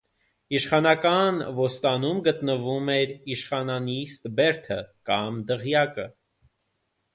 [0.59, 4.81] Իշխանական ոստանում գտնվում էր իշխանանիստ բերդը
[5.13, 6.11] կամ դղյակը։